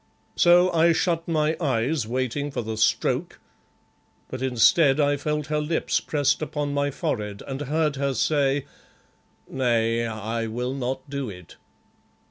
[0.35, 3.39] So I shut my eyes waiting for the stroke,
[4.29, 8.65] but instead I felt her lips pressed upon my forehead, and heard her say
[9.47, 11.57] "'Nay, I will not do it.